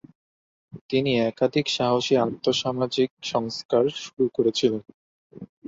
তিনি 0.89 1.11
একাধিক 1.23 1.65
সাহসী 1.69 2.13
আর্থ-সামাজিক 2.17 3.09
সংস্কার 3.31 3.83
শুরু 4.01 4.25
করেছিলেন। 4.35 4.81